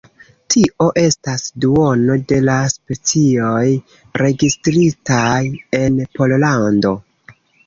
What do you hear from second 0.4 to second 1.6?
Tio estas